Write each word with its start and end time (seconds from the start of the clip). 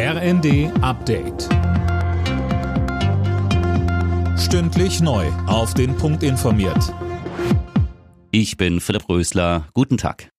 RND 0.00 0.70
Update. 0.80 1.48
Stündlich 4.38 5.00
neu. 5.00 5.26
Auf 5.48 5.74
den 5.74 5.96
Punkt 5.96 6.22
informiert. 6.22 6.94
Ich 8.30 8.56
bin 8.56 8.78
Philipp 8.78 9.08
Rösler. 9.08 9.66
Guten 9.74 9.96
Tag. 9.96 10.30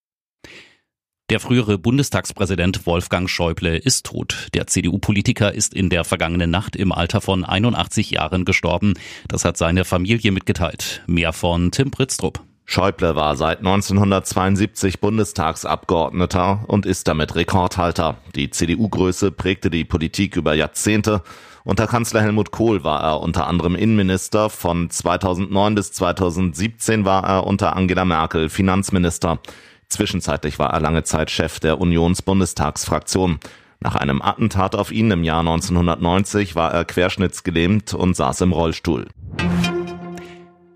Der 1.30 1.42
frühere 1.42 1.78
Bundestagspräsident 1.78 2.86
Wolfgang 2.86 3.30
Schäuble 3.30 3.76
ist 3.76 4.06
tot. 4.06 4.48
Der 4.54 4.66
CDU-Politiker 4.66 5.54
ist 5.54 5.73
in 5.73 5.89
der 5.89 6.05
vergangenen 6.05 6.50
Nacht 6.50 6.78
im 6.78 6.94
Alter 6.94 7.20
von 7.20 7.44
81 7.44 8.12
Jahren 8.12 8.46
gestorben. 8.46 8.94
Das 9.28 9.44
hat 9.44 9.57
seine 9.57 9.84
Familie 9.84 10.32
mitgeteilt. 10.32 11.04
Mehr 11.05 11.34
von 11.34 11.71
Tim 11.71 11.91
Britztrup. 11.91 12.48
Schäuble 12.72 13.16
war 13.16 13.36
seit 13.36 13.58
1972 13.58 15.00
Bundestagsabgeordneter 15.00 16.66
und 16.68 16.86
ist 16.86 17.08
damit 17.08 17.34
Rekordhalter. 17.34 18.18
Die 18.36 18.52
CDU-Größe 18.52 19.32
prägte 19.32 19.72
die 19.72 19.86
Politik 19.86 20.36
über 20.36 20.54
Jahrzehnte. 20.54 21.24
Unter 21.63 21.88
Kanzler 21.88 22.22
Helmut 22.22 22.52
Kohl 22.52 22.84
war 22.84 23.02
er 23.02 23.22
unter 23.22 23.48
anderem 23.48 23.74
Innenminister. 23.74 24.52
Von 24.52 24.91
2009 24.91 25.74
bis 25.74 25.94
2017 25.94 27.05
war 27.05 27.24
er 27.24 27.48
unter 27.48 27.76
Angela 27.76 28.05
Merkel 28.05 28.50
Finanzminister. 28.50 29.40
Zwischenzeitlich 29.88 30.60
war 30.60 30.72
er 30.72 30.80
lange 30.80 31.02
Zeit 31.02 31.32
Chef 31.32 31.60
der 31.60 31.82
Unionsbundestagsfraktion. 31.82 33.40
Nach 33.80 33.96
einem 33.96 34.22
Attentat 34.22 34.76
auf 34.76 34.91
ihn 34.91 35.10
im 35.10 35.24
Jahr 35.24 35.40
1990 35.40 36.55
war 36.55 36.72
er 36.72 36.86
querschnittsgelähmt 36.86 37.96
und 37.96 38.16
saß 38.16 38.41
im 38.41 38.54
Rollstuhl. 38.54 39.08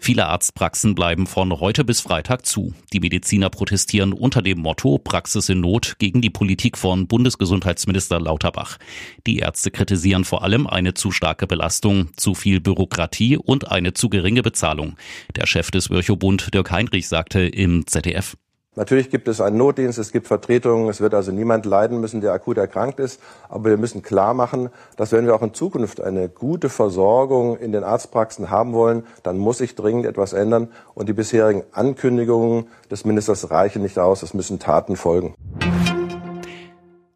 Viele 0.04 0.28
Arztpraxen 0.28 0.96
bleiben 0.96 1.28
von 1.28 1.62
heute 1.62 1.86
bis 1.86 2.02
Freitag 2.02 2.46
zu. 2.46 2.74
Die 2.92 3.00
Mediziner 3.00 3.50
protestieren 3.50 4.12
unter 4.12 4.42
dem 4.42 4.60
Motto 4.60 4.98
Praxis 4.98 5.48
in 5.48 5.62
Not 5.62 5.96
gegen 5.98 6.20
die 6.20 6.30
Politik 6.30 6.78
von 6.78 7.08
Bundesgesundheitsminister 7.08 8.20
Lauterbach. 8.20 8.80
Die 9.26 9.38
Ärzte 9.38 9.72
kritisieren 9.72 10.26
vor 10.26 10.44
allem 10.44 10.68
eine 10.68 10.94
zu 10.94 11.12
starke 11.12 11.48
Belastung, 11.48 12.10
zu 12.18 12.36
viel 12.36 12.60
Bürokratie 12.60 13.38
und 13.38 13.72
eine 13.72 13.94
zu 13.94 14.10
geringe 14.10 14.42
Bezahlung. 14.42 14.98
Der 15.38 15.48
Chef 15.48 15.72
des 15.72 15.90
Virchow-Bund, 15.90 16.54
Dirk 16.54 16.70
Heinrich, 16.72 17.08
sagte 17.08 17.40
im 17.40 17.88
ZDF. 17.88 18.36
Natürlich 18.76 19.12
gibt 19.12 19.28
es 19.28 19.40
einen 19.40 19.58
Notdienst, 19.58 20.00
es 20.00 20.12
gibt 20.12 20.26
Vertretungen, 20.26 20.90
es 20.90 21.00
wird 21.00 21.14
also 21.14 21.32
niemand 21.32 21.66
leiden 21.66 22.02
müssen, 22.02 22.22
der 22.22 22.34
akut 22.34 22.58
erkrankt 22.58 23.00
ist. 23.00 23.22
Aber 23.48 23.70
wir 23.70 23.78
müssen 23.78 24.02
klar 24.02 24.34
machen, 24.34 24.70
dass 24.98 25.12
wenn 25.12 25.28
wir 25.28 25.36
auch 25.36 25.44
in 25.44 25.54
Zukunft 25.54 26.02
eine 26.02 26.28
gute 26.28 26.70
Versorgung 26.70 27.58
in 27.58 27.72
den 27.72 27.84
Arztpraxen 27.84 28.50
haben 28.50 28.74
wollen, 28.74 29.06
dann 29.22 29.38
muss 29.38 29.60
sich 29.60 29.76
dringend 29.76 30.08
etwas 30.08 30.34
ändern. 30.34 30.70
Und 30.96 31.08
die 31.08 31.14
bisherigen 31.14 31.64
Ankündigungen 31.72 32.66
des 32.90 33.06
Ministers 33.06 33.52
reichen 33.52 33.84
nicht 33.84 34.00
aus. 34.00 34.24
Es 34.24 34.34
müssen 34.34 34.58
Taten 34.58 34.96
folgen. 34.96 35.36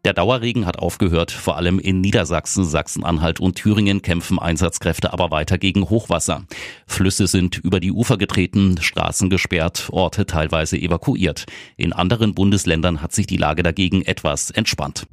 Der 0.04 0.12
Dauerregen 0.14 0.64
hat 0.64 0.78
aufgehört. 0.78 1.32
Vor 1.32 1.56
allem 1.56 1.78
in 1.78 2.00
Niedersachsen, 2.00 2.64
Sachsen-Anhalt 2.64 3.40
und 3.40 3.56
Thüringen 3.56 4.00
kämpfen 4.00 4.38
Einsatzkräfte 4.38 5.12
aber 5.12 5.30
weiter 5.30 5.58
gegen 5.58 5.90
Hochwasser. 5.90 6.44
Flüsse 6.86 7.26
sind 7.26 7.58
über 7.58 7.80
die 7.80 7.92
Ufer 7.92 8.16
getreten, 8.16 8.76
Straßen 8.80 9.28
gesperrt, 9.28 9.88
Orte 9.90 10.24
teilweise 10.24 10.78
evakuiert. 10.78 11.46
In 11.76 11.92
anderen 11.92 12.34
Bundesländern 12.34 13.02
hat 13.02 13.12
sich 13.12 13.26
die 13.26 13.36
Lage 13.36 13.62
dagegen 13.62 14.02
etwas 14.02 14.50
entspannt. 14.50 15.06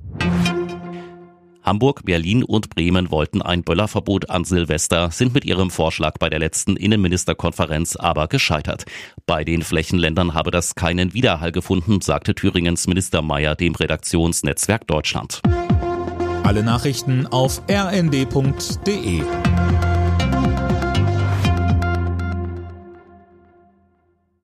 Hamburg, 1.66 2.06
Berlin 2.06 2.44
und 2.44 2.70
Bremen 2.70 3.10
wollten 3.10 3.42
ein 3.42 3.64
Böllerverbot 3.64 4.30
an 4.30 4.46
Silvester, 4.46 5.10
sind 5.10 5.34
mit 5.34 5.46
ihrem 5.46 5.72
Vorschlag 5.72 6.14
bei 6.20 6.30
der 6.30 6.38
letzten 6.38 6.78
Innenministerkonferenz 6.78 7.96
aber 7.96 8.28
gescheitert. 8.28 8.86
Bei 9.26 9.44
den 9.44 9.64
Flächenländern 9.64 10.36
habe 10.36 10.52
das 10.52 10.76
keinen 10.76 11.16
Widerhall 11.16 11.52
gefunden, 11.52 12.02
sagte 12.02 12.36
Thüringens 12.36 12.86
Minister 12.86 13.24
Mayer 13.24 13.56
dem 13.56 13.74
Redaktionsnetzwerk 13.74 14.86
Deutschland. 14.86 15.42
Alle 16.44 16.62
Nachrichten 16.62 17.26
auf 17.26 17.64
rnd.de 17.68 19.24